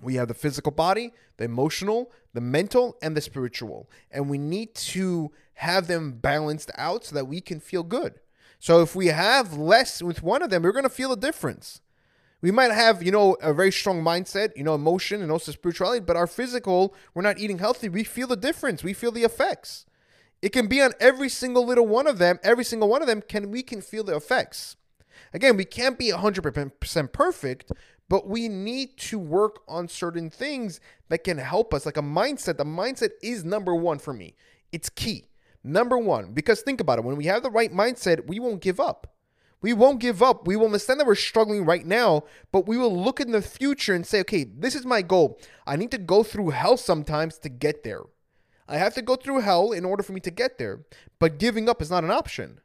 We 0.00 0.16
have 0.16 0.26
the 0.26 0.34
physical 0.34 0.72
body, 0.72 1.12
the 1.36 1.44
emotional, 1.44 2.10
the 2.34 2.40
mental, 2.40 2.96
and 3.00 3.16
the 3.16 3.20
spiritual. 3.20 3.88
And 4.10 4.28
we 4.28 4.38
need 4.38 4.74
to 4.74 5.30
have 5.62 5.86
them 5.86 6.12
balanced 6.12 6.70
out 6.76 7.06
so 7.06 7.14
that 7.14 7.26
we 7.26 7.40
can 7.40 7.60
feel 7.60 7.82
good. 7.82 8.20
So 8.58 8.80
if 8.82 8.94
we 8.94 9.08
have 9.08 9.54
less 9.54 10.02
with 10.02 10.22
one 10.22 10.42
of 10.42 10.50
them, 10.50 10.62
we're 10.62 10.72
going 10.72 10.84
to 10.84 10.88
feel 10.88 11.12
a 11.12 11.16
difference. 11.16 11.80
We 12.40 12.50
might 12.50 12.72
have, 12.72 13.02
you 13.02 13.10
know, 13.10 13.36
a 13.40 13.54
very 13.54 13.72
strong 13.72 14.02
mindset, 14.02 14.56
you 14.56 14.64
know, 14.64 14.74
emotion 14.74 15.22
and 15.22 15.30
also 15.30 15.52
spirituality, 15.52 16.00
but 16.00 16.16
our 16.16 16.26
physical, 16.26 16.94
we're 17.14 17.22
not 17.22 17.38
eating 17.38 17.58
healthy. 17.58 17.88
We 17.88 18.04
feel 18.04 18.26
the 18.26 18.36
difference. 18.36 18.82
We 18.82 18.92
feel 18.92 19.12
the 19.12 19.22
effects. 19.22 19.86
It 20.42 20.50
can 20.50 20.66
be 20.66 20.82
on 20.82 20.92
every 20.98 21.28
single 21.28 21.64
little 21.64 21.86
one 21.86 22.08
of 22.08 22.18
them. 22.18 22.40
Every 22.42 22.64
single 22.64 22.88
one 22.88 23.00
of 23.00 23.08
them 23.08 23.22
can 23.22 23.50
we 23.50 23.62
can 23.62 23.80
feel 23.80 24.02
the 24.02 24.16
effects. 24.16 24.76
Again, 25.32 25.56
we 25.56 25.64
can't 25.64 25.98
be 25.98 26.10
100% 26.10 27.12
perfect, 27.12 27.72
but 28.08 28.28
we 28.28 28.48
need 28.48 28.96
to 28.98 29.18
work 29.18 29.60
on 29.68 29.88
certain 29.88 30.28
things 30.28 30.80
that 31.08 31.24
can 31.24 31.38
help 31.38 31.72
us 31.72 31.86
like 31.86 31.96
a 31.96 32.02
mindset. 32.02 32.58
The 32.58 32.64
mindset 32.64 33.10
is 33.22 33.44
number 33.44 33.74
1 33.74 34.00
for 34.00 34.12
me. 34.12 34.34
It's 34.72 34.88
key. 34.88 35.26
Number 35.64 35.96
one, 35.96 36.32
because 36.32 36.60
think 36.60 36.80
about 36.80 36.98
it, 36.98 37.04
when 37.04 37.16
we 37.16 37.26
have 37.26 37.42
the 37.42 37.50
right 37.50 37.72
mindset, 37.72 38.26
we 38.26 38.40
won't 38.40 38.60
give 38.60 38.80
up. 38.80 39.14
We 39.60 39.72
won't 39.72 40.00
give 40.00 40.22
up. 40.22 40.46
We 40.46 40.56
will 40.56 40.66
understand 40.66 40.98
that 40.98 41.06
we're 41.06 41.14
struggling 41.14 41.64
right 41.64 41.86
now, 41.86 42.24
but 42.50 42.66
we 42.66 42.76
will 42.76 43.00
look 43.00 43.20
in 43.20 43.30
the 43.30 43.40
future 43.40 43.94
and 43.94 44.04
say, 44.04 44.20
okay, 44.20 44.42
this 44.42 44.74
is 44.74 44.84
my 44.84 45.02
goal. 45.02 45.38
I 45.66 45.76
need 45.76 45.92
to 45.92 45.98
go 45.98 46.24
through 46.24 46.50
hell 46.50 46.76
sometimes 46.76 47.38
to 47.38 47.48
get 47.48 47.84
there. 47.84 48.02
I 48.68 48.78
have 48.78 48.94
to 48.94 49.02
go 49.02 49.14
through 49.14 49.40
hell 49.40 49.70
in 49.70 49.84
order 49.84 50.02
for 50.02 50.12
me 50.12 50.20
to 50.20 50.30
get 50.30 50.58
there, 50.58 50.80
but 51.20 51.38
giving 51.38 51.68
up 51.68 51.80
is 51.80 51.90
not 51.90 52.04
an 52.04 52.10
option. 52.10 52.60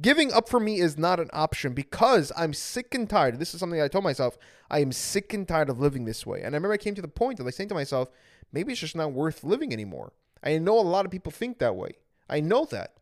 Giving 0.00 0.32
up 0.32 0.48
for 0.48 0.60
me 0.60 0.78
is 0.78 0.96
not 0.96 1.18
an 1.18 1.28
option 1.32 1.74
because 1.74 2.30
I'm 2.36 2.54
sick 2.54 2.94
and 2.94 3.10
tired. 3.10 3.38
This 3.38 3.52
is 3.52 3.60
something 3.60 3.80
I 3.80 3.88
told 3.88 4.04
myself. 4.04 4.38
I 4.70 4.78
am 4.78 4.92
sick 4.92 5.34
and 5.34 5.46
tired 5.46 5.68
of 5.68 5.80
living 5.80 6.04
this 6.04 6.24
way. 6.24 6.38
And 6.38 6.54
I 6.54 6.56
remember 6.58 6.72
I 6.72 6.78
came 6.78 6.94
to 6.94 7.02
the 7.02 7.08
point 7.08 7.40
of 7.40 7.46
like 7.46 7.54
saying 7.54 7.68
to 7.70 7.74
myself, 7.74 8.08
maybe 8.52 8.72
it's 8.72 8.80
just 8.80 8.94
not 8.94 9.12
worth 9.12 9.42
living 9.42 9.72
anymore. 9.72 10.12
I 10.42 10.56
know 10.58 10.78
a 10.78 10.80
lot 10.80 11.04
of 11.04 11.10
people 11.10 11.32
think 11.32 11.58
that 11.58 11.74
way. 11.74 11.96
I 12.28 12.40
know 12.40 12.64
that. 12.66 12.94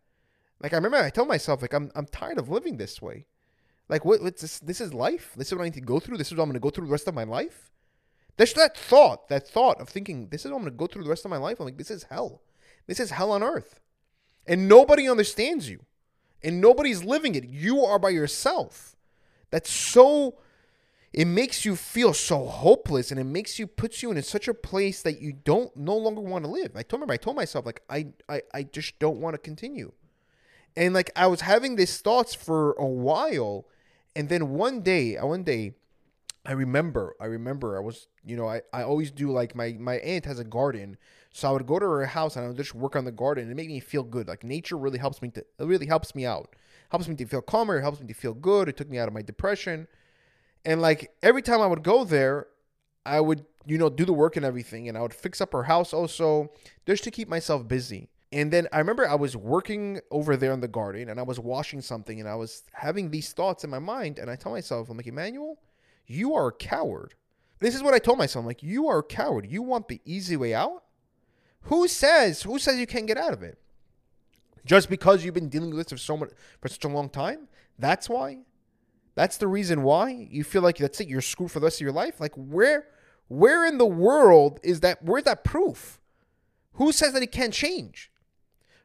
Like 0.61 0.73
I 0.73 0.77
remember 0.77 0.99
I 0.99 1.11
told 1.11 1.29
myself 1.29 1.63
like 1.63 1.75
I'm 1.75 1.91
I'm 1.95 2.07
tired 2.07 2.39
of 2.39 2.49
living 2.49 2.77
this 2.77 3.03
way. 3.03 3.27
Like 3.89 4.05
what 4.05 4.23
what's 4.23 4.43
this 4.43 4.59
this 4.59 4.81
is 4.81 4.95
life? 4.95 5.35
This 5.37 5.49
is 5.49 5.55
what 5.55 5.63
I 5.63 5.67
need 5.67 5.75
to 5.75 5.81
go 5.81 6.01
through. 6.01 6.17
This 6.17 6.29
is 6.29 6.35
what 6.35 6.43
I'm 6.45 6.49
gonna 6.49 6.61
go 6.61 6.71
through 6.71 6.87
the 6.87 6.93
rest 6.93 7.09
of 7.09 7.15
my 7.15 7.25
life. 7.25 7.71
There's 8.37 8.53
that 8.55 8.77
thought, 8.77 9.29
that 9.29 9.49
thought 9.49 9.81
of 9.81 9.89
thinking, 9.89 10.29
this 10.29 10.45
is 10.45 10.51
what 10.51 10.59
I'm 10.59 10.65
gonna 10.65 10.77
go 10.77 10.87
through 10.87 11.05
the 11.05 11.11
rest 11.11 11.25
of 11.25 11.31
my 11.31 11.39
life. 11.39 11.59
I'm 11.59 11.67
like, 11.67 11.79
this 11.79 11.91
is 11.91 12.05
hell. 12.05 12.43
This 12.87 13.01
is 13.01 13.11
hell 13.11 13.33
on 13.33 13.43
earth. 13.43 13.81
And 14.47 14.69
nobody 14.69 15.09
understands 15.09 15.69
you. 15.69 15.85
And 16.43 16.61
nobody's 16.61 17.03
living 17.03 17.35
it. 17.35 17.45
You 17.45 17.85
are 17.85 17.99
by 17.99 18.11
yourself. 18.11 18.95
That's 19.51 19.71
so 19.71 20.39
it 21.13 21.27
makes 21.27 21.65
you 21.65 21.77
feel 21.77 22.13
so 22.13 22.47
hopeless 22.47 23.11
and 23.11 23.19
it 23.19 23.25
makes 23.25 23.59
you 23.59 23.67
puts 23.67 24.03
you 24.03 24.11
in 24.11 24.23
such 24.23 24.49
a 24.49 24.55
place 24.55 25.03
that 25.03 25.21
you 25.21 25.33
don't 25.33 25.77
no 25.77 25.97
longer 25.97 26.21
want 26.21 26.45
to 26.45 26.51
live. 26.51 26.73
I 26.75 26.83
told 26.83 27.01
remember 27.01 27.15
I 27.15 27.19
told 27.19 27.37
myself 27.37 27.67
like 27.67 27.83
I 27.89 28.09
I, 28.29 28.43
I 28.53 28.63
just 28.65 28.99
don't 28.99 29.21
want 29.21 29.35
to 29.35 29.39
continue. 29.39 29.93
And 30.77 30.93
like 30.93 31.11
I 31.17 31.27
was 31.27 31.41
having 31.41 31.77
these 31.77 31.99
thoughts 31.99 32.35
for 32.35 32.73
a 32.73 32.87
while 32.87 33.67
and 34.17 34.31
then 34.31 34.51
one 34.51 34.81
day, 34.81 35.19
uh, 35.19 35.27
one 35.27 35.43
day 35.43 35.75
I 36.47 36.53
remember, 36.53 37.17
I 37.21 37.27
remember 37.27 37.77
I 37.77 37.81
was, 37.81 38.09
you 38.25 38.37
know, 38.37 38.49
I, 38.49 38.63
I 38.73 38.83
always 38.83 39.11
do 39.11 39.31
like 39.31 39.55
my 39.55 39.77
my 39.79 39.97
aunt 39.97 40.25
has 40.25 40.39
a 40.39 40.45
garden. 40.45 40.97
So 41.33 41.49
I 41.49 41.53
would 41.53 41.67
go 41.67 41.79
to 41.79 41.85
her 41.85 42.07
house 42.07 42.37
and 42.37 42.45
I 42.45 42.49
would 42.49 42.57
just 42.57 42.75
work 42.75 42.97
on 42.97 43.05
the 43.05 43.13
garden 43.13 43.43
and 43.43 43.53
it 43.53 43.55
made 43.55 43.69
me 43.69 43.81
feel 43.81 44.03
good. 44.03 44.27
Like 44.27 44.43
nature 44.43 44.79
really 44.79 44.99
helps 44.99 45.21
me 45.21 45.29
to 45.31 45.41
it 45.41 45.47
really 45.59 45.87
helps 45.87 46.15
me 46.15 46.25
out. 46.25 46.57
Helps 46.91 47.09
me 47.09 47.15
to 47.17 47.27
feel 47.27 47.43
calmer, 47.43 47.81
helps 47.81 48.01
me 48.01 48.07
to 48.07 48.15
feel 48.15 48.33
good. 48.33 48.69
It 48.69 48.77
took 48.77 48.89
me 48.89 48.99
out 48.99 49.09
of 49.09 49.15
my 49.15 49.23
depression. 49.23 49.87
And 50.67 50.83
like 50.83 51.13
every 51.23 51.43
time 51.43 51.61
I 51.63 51.67
would 51.67 51.85
go 51.85 52.05
there, 52.05 52.49
I 53.07 53.21
would, 53.21 53.47
you 53.65 53.79
know, 53.79 53.89
do 53.89 54.05
the 54.05 54.13
work 54.13 54.37
and 54.37 54.45
everything. 54.45 54.89
And 54.89 54.99
I 54.99 55.01
would 55.01 55.15
fix 55.15 55.41
up 55.41 55.53
her 55.53 55.63
house 55.63 55.95
also 55.95 56.53
just 56.87 57.05
to 57.05 57.11
keep 57.11 57.29
myself 57.29 57.67
busy. 57.67 58.11
And 58.33 58.53
then 58.53 58.67
I 58.73 58.79
remember 58.79 59.09
I 59.09 59.15
was 59.15 59.37
working 59.37 60.01
over 60.11 60.37
there 60.37 60.53
in 60.53 60.61
the 60.61 60.69
garden 60.69 61.09
and 61.09 61.21
I 61.21 61.23
was 61.23 61.39
washing 61.39 61.81
something 61.81 62.19
and 62.19 62.29
I 62.29 62.35
was 62.35 62.65
having 62.73 63.11
these 63.11 63.33
thoughts 63.33 63.63
in 63.63 63.71
my 63.71 63.79
mind. 63.79 64.19
And 64.19 64.29
I 64.29 64.35
tell 64.35 64.51
myself, 64.51 64.91
I'm 64.91 64.97
like, 64.97 65.07
Emmanuel, 65.07 65.57
you 66.05 66.35
are 66.35 66.49
a 66.49 66.53
coward. 66.53 67.15
This 67.61 67.77
is 67.77 67.83
what 67.83 67.95
I 67.95 67.99
told 68.01 68.19
myself. 68.19 68.43
I'm 68.43 68.47
like, 68.47 68.63
you 68.63 68.89
are 68.89 68.99
a 68.99 69.05
coward. 69.05 69.47
You 69.49 69.63
want 69.63 69.87
the 69.87 70.01
easy 70.05 70.37
way 70.37 70.53
out? 70.53 70.83
Who 71.63 71.87
says 71.89 72.43
who 72.43 72.59
says 72.59 72.79
you 72.79 72.87
can't 72.87 73.07
get 73.07 73.17
out 73.17 73.33
of 73.33 73.43
it? 73.43 73.59
Just 74.65 74.91
because 74.91 75.25
you've 75.25 75.35
been 75.35 75.49
dealing 75.49 75.71
with 75.71 75.79
this 75.79 75.93
for 75.93 75.97
so 75.97 76.17
much 76.17 76.31
for 76.61 76.69
such 76.69 76.85
a 76.85 76.89
long 76.89 77.09
time? 77.09 77.49
That's 77.79 78.09
why? 78.09 78.39
That's 79.17 79.39
the 79.39 79.49
reason 79.49 79.83
why 79.83 80.29
you 80.31 80.45
feel 80.45 80.63
like 80.63 80.77
that's 80.77 81.01
it, 81.01 81.09
you're 81.09 81.23
screwed 81.23 81.51
for 81.51 81.59
the 81.59 81.65
rest 81.65 81.79
of 81.79 81.85
your 81.85 81.93
life? 81.93 82.21
Like 82.21 82.35
where 82.37 82.87
where 83.29 83.67
in 83.67 83.79
the 83.79 83.87
world 83.87 84.61
is 84.63 84.81
that 84.81 85.03
where's 85.03 85.25
that 85.25 85.43
proof? 85.43 85.99
Who 86.75 86.93
says 86.93 87.15
that 87.15 87.23
it 87.23 87.33
can't 87.33 87.55
change? 87.55 88.13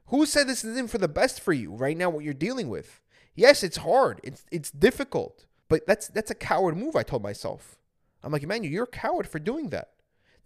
Who 0.07 0.25
said 0.25 0.47
this 0.47 0.63
isn't 0.63 0.89
for 0.89 0.97
the 0.97 1.07
best 1.07 1.41
for 1.41 1.53
you 1.53 1.73
right 1.75 1.95
now 1.95 2.09
what 2.09 2.23
you're 2.23 2.33
dealing 2.33 2.69
with? 2.69 3.01
Yes, 3.35 3.61
it's 3.61 3.77
hard. 3.77 4.21
It's 4.23 4.45
it's 4.51 4.71
difficult. 4.71 5.45
But 5.67 5.85
that's 5.85 6.07
that's 6.07 6.31
a 6.31 6.35
coward 6.35 6.77
move, 6.77 6.95
I 6.95 7.03
told 7.03 7.23
myself. 7.23 7.77
I'm 8.23 8.31
like, 8.31 8.43
Emmanuel, 8.43 8.71
you're 8.71 8.83
a 8.85 8.87
coward 8.87 9.27
for 9.27 9.39
doing 9.39 9.69
that. 9.69 9.89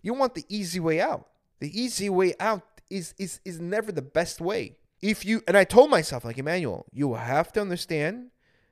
You 0.01 0.13
want 0.13 0.33
the 0.33 0.45
easy 0.49 0.79
way 0.79 0.99
out. 0.99 1.27
The 1.59 1.79
easy 1.79 2.09
way 2.09 2.33
out 2.39 2.81
is 2.89 3.13
is 3.19 3.39
is 3.45 3.59
never 3.59 3.91
the 3.91 4.01
best 4.01 4.41
way. 4.41 4.77
If 5.01 5.25
you 5.25 5.43
and 5.47 5.55
I 5.55 5.63
told 5.63 5.91
myself, 5.91 6.25
like 6.25 6.39
Emmanuel, 6.39 6.87
you 6.91 7.13
have 7.13 7.51
to 7.53 7.61
understand 7.61 8.31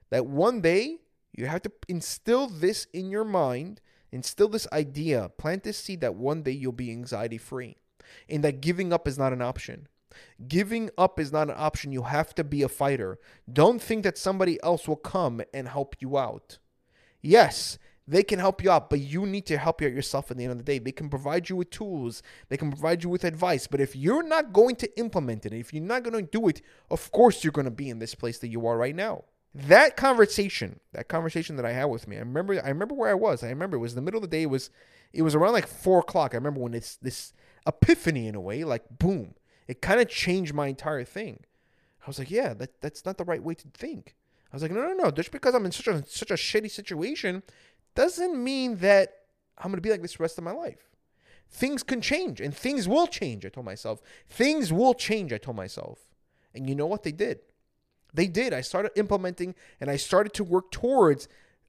that 0.10 0.26
one 0.26 0.62
day 0.62 1.00
you 1.34 1.48
have 1.48 1.64
to 1.64 1.72
instill 1.88 2.48
this 2.48 2.86
in 2.94 3.10
your 3.10 3.24
mind, 3.24 3.82
instill 4.12 4.48
this 4.48 4.68
idea, 4.72 5.32
plant 5.38 5.64
this 5.64 5.78
seed 5.78 6.02
that 6.02 6.16
one 6.16 6.44
day 6.44 6.52
you'll 6.52 6.72
be 6.72 6.92
anxiety 6.92 7.38
free. 7.38 7.78
And 8.30 8.44
that 8.44 8.62
giving 8.62 8.94
up 8.94 9.08
is 9.08 9.18
not 9.18 9.34
an 9.34 9.42
option. 9.42 9.88
Giving 10.48 10.92
up 10.98 11.20
is 11.20 11.32
not 11.32 11.50
an 11.50 11.56
option. 11.58 11.92
You 11.92 12.04
have 12.04 12.36
to 12.36 12.44
be 12.44 12.62
a 12.62 12.70
fighter. 12.70 13.18
Don't 13.52 13.82
think 13.82 14.04
that 14.04 14.18
somebody 14.18 14.62
else 14.62 14.88
will 14.88 14.96
come 14.96 15.42
and 15.54 15.68
help 15.68 15.96
you 16.00 16.18
out. 16.18 16.60
Yes, 17.22 17.80
they 18.08 18.22
can 18.22 18.38
help 18.38 18.64
you 18.64 18.70
out, 18.70 18.90
but 18.90 19.00
you 19.00 19.26
need 19.26 19.46
to 19.48 19.58
help 19.58 19.82
you 19.82 19.88
out 19.88 19.94
yourself 19.94 20.30
at 20.30 20.38
the 20.38 20.44
end 20.44 20.52
of 20.52 20.58
the 20.58 20.64
day. 20.64 20.78
They 20.78 20.92
can 20.92 21.10
provide 21.10 21.50
you 21.50 21.56
with 21.56 21.70
tools, 21.70 22.22
they 22.50 22.58
can 22.58 22.70
provide 22.70 23.04
you 23.04 23.10
with 23.10 23.24
advice, 23.24 23.66
but 23.66 23.80
if 23.80 23.96
you're 23.96 24.24
not 24.24 24.52
going 24.52 24.76
to 24.78 25.00
implement 25.00 25.46
it, 25.46 25.54
if 25.54 25.74
you're 25.74 25.82
not 25.82 26.04
going 26.04 26.26
to 26.26 26.30
do 26.30 26.48
it, 26.50 26.62
of 26.92 27.12
course 27.12 27.44
you're 27.44 27.52
going 27.52 27.66
to 27.66 27.72
be 27.72 27.90
in 27.90 28.00
this 28.00 28.14
place 28.14 28.40
that 28.40 28.50
you 28.50 28.68
are 28.68 28.78
right 28.78 28.96
now. 28.96 29.24
That 29.56 29.96
conversation, 29.96 30.80
that 30.94 31.08
conversation 31.08 31.58
that 31.58 31.66
I 31.66 31.74
had 31.74 31.86
with 31.86 32.08
me, 32.08 32.16
I 32.16 32.20
remember 32.20 32.60
I 32.64 32.70
remember 32.70 32.96
where 32.96 33.10
I 33.10 33.14
was. 33.14 33.44
I 33.44 33.50
remember 33.50 33.78
it 33.78 33.82
was 33.82 33.94
the 33.96 34.02
middle 34.02 34.18
of 34.18 34.24
the 34.24 34.36
day, 34.36 34.44
it 34.44 34.50
was 34.50 34.70
it 35.12 35.22
was 35.22 35.36
around 35.36 35.54
like 35.54 35.68
four 35.68 36.00
o'clock. 36.00 36.34
I 36.34 36.38
remember 36.38 36.60
when 36.60 36.72
this 36.72 36.96
this 36.96 37.34
epiphany 37.68 38.28
in 38.28 38.36
a 38.36 38.42
way, 38.42 38.64
like 38.64 38.84
boom, 38.98 39.36
it 39.68 39.82
kind 39.82 40.02
of 40.02 40.10
changed 40.10 40.54
my 40.54 40.68
entire 40.68 41.04
thing. 41.04 41.44
I 42.04 42.08
was 42.08 42.20
like, 42.20 42.32
yeah, 42.32 42.54
that, 42.56 42.82
that's 42.82 43.06
not 43.06 43.18
the 43.18 43.24
right 43.24 43.42
way 43.42 43.54
to 43.54 43.68
think. 43.74 44.16
I 44.52 44.56
was 44.56 44.62
like, 44.62 44.72
no, 44.72 44.82
no, 44.82 44.94
no. 44.94 45.12
Just 45.12 45.32
because 45.32 45.56
I'm 45.56 45.66
in 45.66 45.72
such 45.72 45.88
a 45.88 46.04
such 46.06 46.32
a 46.32 46.36
shitty 46.36 46.70
situation 46.70 47.44
doesn't 47.96 48.44
mean 48.44 48.78
that 48.78 49.20
I'm 49.58 49.72
gonna 49.72 49.82
be 49.82 49.92
like 49.92 50.02
this 50.02 50.18
the 50.18 50.24
rest 50.24 50.38
of 50.38 50.44
my 50.44 50.52
life. 50.52 50.90
Things 51.50 51.84
can 51.84 52.02
change 52.02 52.42
and 52.42 52.56
things 52.56 52.88
will 52.88 53.06
change, 53.06 53.46
I 53.46 53.50
told 53.50 53.66
myself. 53.66 54.02
Things 54.28 54.74
will 54.74 54.96
change, 54.96 55.32
I 55.32 55.38
told 55.38 55.58
myself. 55.58 56.00
And 56.56 56.68
you 56.68 56.76
know 56.76 56.88
what 56.88 57.04
they 57.04 57.12
did? 57.12 57.40
They 58.14 58.28
did. 58.28 58.54
I 58.54 58.62
started 58.62 58.92
implementing 58.96 59.56
and 59.82 59.90
I 59.90 59.96
started 59.96 60.34
to 60.34 60.44
work 60.44 60.72
towards 60.72 61.28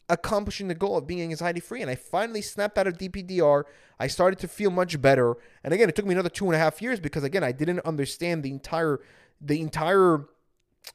accomplishing 0.09 0.69
the 0.69 0.75
goal 0.75 0.97
of 0.99 1.07
being 1.07 1.23
anxiety 1.23 1.61
free. 1.61 1.83
And 1.83 1.91
I 1.91 1.95
finally 1.95 2.43
snapped 2.43 2.77
out 2.79 2.87
of 2.87 2.99
DPDR. 2.99 3.65
I 3.99 4.07
started 4.07 4.39
to 4.41 4.49
feel 4.49 4.71
much 4.71 5.01
better. 5.01 5.37
And 5.63 5.73
again, 5.73 5.89
it 5.89 5.97
took 5.97 6.05
me 6.05 6.13
another 6.13 6.29
two 6.29 6.47
and 6.47 6.55
a 6.55 6.59
half 6.59 6.83
years 6.83 7.01
because 7.01 7.25
again, 7.25 7.45
I 7.45 7.53
didn't 7.53 7.81
understand 7.81 8.43
the 8.43 8.51
entire 8.51 9.01
the 9.41 9.61
entire 9.61 10.27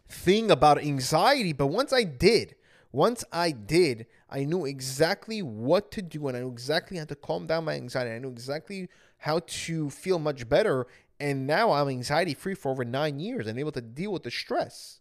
thing 0.07 0.51
about 0.51 0.81
anxiety. 0.81 1.53
But 1.53 1.67
once 1.67 1.91
I 1.91 2.03
did, 2.03 2.55
once 2.91 3.23
I 3.31 3.51
did, 3.51 4.07
I 4.29 4.45
knew 4.45 4.65
exactly 4.65 5.41
what 5.41 5.91
to 5.91 6.01
do 6.01 6.27
and 6.27 6.37
I 6.37 6.41
knew 6.41 6.51
exactly 6.51 6.97
how 6.97 7.05
to 7.05 7.15
calm 7.15 7.47
down 7.47 7.65
my 7.65 7.73
anxiety. 7.73 8.11
I 8.11 8.19
knew 8.19 8.29
exactly 8.29 8.89
how 9.17 9.39
to 9.39 9.89
feel 9.89 10.19
much 10.19 10.47
better. 10.47 10.87
And 11.19 11.45
now 11.45 11.71
I'm 11.71 11.89
anxiety 11.89 12.33
free 12.33 12.53
for 12.53 12.71
over 12.71 12.85
nine 12.85 13.19
years 13.19 13.47
and 13.47 13.59
able 13.59 13.71
to 13.73 13.81
deal 13.81 14.13
with 14.13 14.23
the 14.23 14.31
stress. 14.31 14.98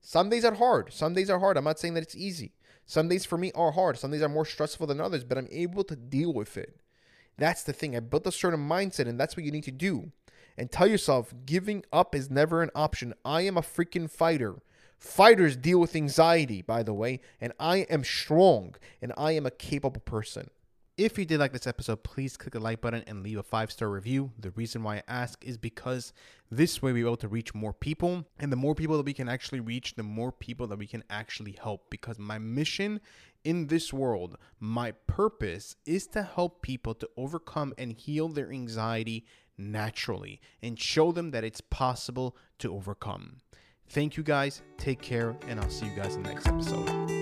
Some 0.00 0.30
days 0.30 0.44
are 0.44 0.54
hard. 0.54 0.92
Some 0.92 1.14
days 1.14 1.30
are 1.30 1.38
hard. 1.38 1.56
I'm 1.56 1.64
not 1.64 1.78
saying 1.78 1.94
that 1.94 2.02
it's 2.02 2.16
easy. 2.16 2.52
Some 2.86 3.08
days 3.08 3.24
for 3.24 3.38
me 3.38 3.52
are 3.54 3.72
hard. 3.72 3.98
Some 3.98 4.10
days 4.10 4.22
are 4.22 4.28
more 4.28 4.44
stressful 4.44 4.86
than 4.86 5.00
others, 5.00 5.24
but 5.24 5.38
I'm 5.38 5.48
able 5.50 5.84
to 5.84 5.96
deal 5.96 6.32
with 6.32 6.56
it. 6.56 6.80
That's 7.38 7.62
the 7.62 7.72
thing. 7.72 7.94
I 7.94 8.00
built 8.00 8.26
a 8.26 8.32
certain 8.32 8.68
mindset, 8.68 9.06
and 9.06 9.18
that's 9.18 9.36
what 9.36 9.44
you 9.44 9.52
need 9.52 9.64
to 9.64 9.70
do. 9.70 10.10
And 10.58 10.70
tell 10.70 10.86
yourself, 10.86 11.32
giving 11.46 11.84
up 11.92 12.14
is 12.14 12.30
never 12.30 12.62
an 12.62 12.70
option. 12.74 13.14
I 13.24 13.42
am 13.42 13.56
a 13.56 13.62
freaking 13.62 14.10
fighter. 14.10 14.62
Fighters 14.98 15.56
deal 15.56 15.78
with 15.78 15.96
anxiety, 15.96 16.60
by 16.60 16.82
the 16.82 16.92
way, 16.92 17.20
and 17.40 17.54
I 17.58 17.78
am 17.88 18.04
strong 18.04 18.74
and 19.00 19.14
I 19.16 19.32
am 19.32 19.46
a 19.46 19.50
capable 19.50 20.02
person. 20.02 20.50
If 21.00 21.16
you 21.16 21.24
did 21.24 21.40
like 21.40 21.54
this 21.54 21.66
episode, 21.66 22.02
please 22.02 22.36
click 22.36 22.52
the 22.52 22.60
like 22.60 22.82
button 22.82 23.02
and 23.06 23.22
leave 23.22 23.38
a 23.38 23.42
five 23.42 23.72
star 23.72 23.88
review. 23.88 24.32
The 24.38 24.50
reason 24.50 24.82
why 24.82 24.96
I 24.96 25.02
ask 25.08 25.42
is 25.42 25.56
because 25.56 26.12
this 26.50 26.82
way 26.82 26.92
we're 26.92 27.06
able 27.06 27.16
to 27.16 27.26
reach 27.26 27.54
more 27.54 27.72
people. 27.72 28.26
And 28.38 28.52
the 28.52 28.56
more 28.56 28.74
people 28.74 28.98
that 28.98 29.06
we 29.06 29.14
can 29.14 29.26
actually 29.26 29.60
reach, 29.60 29.94
the 29.94 30.02
more 30.02 30.30
people 30.30 30.66
that 30.66 30.78
we 30.78 30.86
can 30.86 31.02
actually 31.08 31.52
help. 31.52 31.88
Because 31.88 32.18
my 32.18 32.38
mission 32.38 33.00
in 33.44 33.68
this 33.68 33.94
world, 33.94 34.36
my 34.58 34.92
purpose 35.06 35.74
is 35.86 36.06
to 36.08 36.22
help 36.22 36.60
people 36.60 36.92
to 36.96 37.08
overcome 37.16 37.72
and 37.78 37.94
heal 37.94 38.28
their 38.28 38.52
anxiety 38.52 39.24
naturally 39.56 40.38
and 40.62 40.78
show 40.78 41.12
them 41.12 41.30
that 41.30 41.44
it's 41.44 41.62
possible 41.62 42.36
to 42.58 42.74
overcome. 42.74 43.38
Thank 43.88 44.18
you 44.18 44.22
guys. 44.22 44.60
Take 44.76 45.00
care, 45.00 45.34
and 45.48 45.60
I'll 45.60 45.70
see 45.70 45.86
you 45.86 45.96
guys 45.96 46.16
in 46.16 46.24
the 46.24 46.28
next 46.28 46.46
episode. 46.46 47.19